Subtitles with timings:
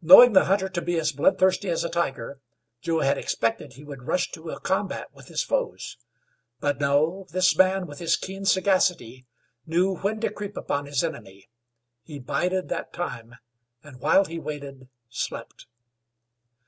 [0.00, 2.38] Knowing the hunter to be as bloodthirsty as a tiger,
[2.80, 5.96] Joe had expected he would rush to a combat with his foes;
[6.60, 9.26] but, no, this man, with his keen sagacity,
[9.66, 11.48] knew when to creep upon his enemy;
[12.04, 13.34] he bided that time,
[13.82, 15.66] and, while he waited, slept.